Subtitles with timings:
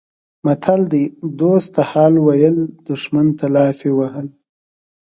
[0.45, 1.03] متل دی:
[1.39, 2.57] دوست ته حال ویل
[2.87, 4.27] دښمن ته لافې وهل